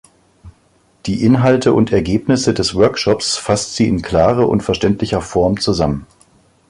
[1.05, 6.07] Die Inhalte und Ergebnisse des Workshops fasst sie in klarer und verständlicher Form zusammen.